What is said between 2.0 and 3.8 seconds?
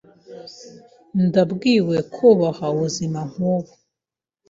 kubaho ubuzima nk'ubu.